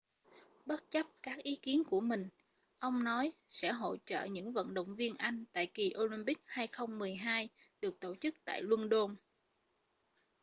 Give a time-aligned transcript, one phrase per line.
[0.65, 2.29] bất chấp các ý kiến của mình
[2.79, 7.49] ông nói sẽ hỗ trợ những vận động viên anh tại kỳ olympics 2012
[7.81, 9.15] được tổ chức tại luân đôn